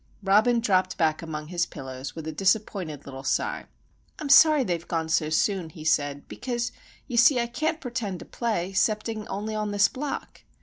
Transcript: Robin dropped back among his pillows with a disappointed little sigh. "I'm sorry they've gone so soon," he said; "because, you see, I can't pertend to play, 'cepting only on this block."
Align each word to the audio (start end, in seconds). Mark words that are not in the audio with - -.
Robin 0.23 0.59
dropped 0.59 0.97
back 0.97 1.21
among 1.21 1.45
his 1.49 1.67
pillows 1.67 2.15
with 2.15 2.25
a 2.25 2.31
disappointed 2.31 3.05
little 3.05 3.21
sigh. 3.21 3.67
"I'm 4.17 4.29
sorry 4.29 4.63
they've 4.63 4.87
gone 4.87 5.09
so 5.09 5.29
soon," 5.29 5.69
he 5.69 5.85
said; 5.85 6.27
"because, 6.27 6.71
you 7.07 7.17
see, 7.17 7.39
I 7.39 7.45
can't 7.45 7.79
pertend 7.79 8.17
to 8.17 8.25
play, 8.25 8.73
'cepting 8.73 9.27
only 9.27 9.53
on 9.53 9.69
this 9.69 9.87
block." 9.89 10.41